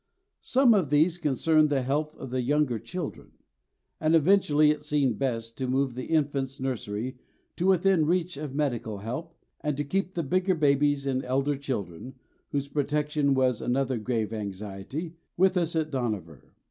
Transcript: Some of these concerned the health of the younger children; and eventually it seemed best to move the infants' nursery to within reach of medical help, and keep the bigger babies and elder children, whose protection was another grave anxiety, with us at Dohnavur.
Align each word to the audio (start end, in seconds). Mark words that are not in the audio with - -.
Some 0.41 0.73
of 0.73 0.89
these 0.89 1.19
concerned 1.19 1.69
the 1.69 1.83
health 1.83 2.15
of 2.17 2.31
the 2.31 2.41
younger 2.41 2.79
children; 2.79 3.33
and 3.99 4.15
eventually 4.15 4.71
it 4.71 4.81
seemed 4.81 5.19
best 5.19 5.59
to 5.59 5.67
move 5.67 5.93
the 5.93 6.05
infants' 6.07 6.59
nursery 6.59 7.19
to 7.57 7.67
within 7.67 8.07
reach 8.07 8.35
of 8.35 8.55
medical 8.55 8.97
help, 9.01 9.37
and 9.61 9.87
keep 9.91 10.15
the 10.15 10.23
bigger 10.23 10.55
babies 10.55 11.05
and 11.05 11.23
elder 11.23 11.55
children, 11.55 12.15
whose 12.49 12.67
protection 12.67 13.35
was 13.35 13.61
another 13.61 13.99
grave 13.99 14.33
anxiety, 14.33 15.13
with 15.37 15.55
us 15.55 15.75
at 15.75 15.91
Dohnavur. 15.91 16.55